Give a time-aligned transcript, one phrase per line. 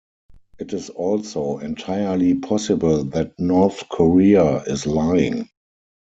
[0.57, 5.47] It is also entirely possible that North Korea is lying.